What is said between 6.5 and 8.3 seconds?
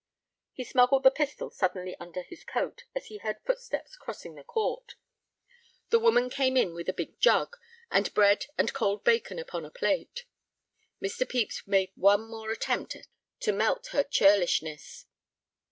in with a big jug, and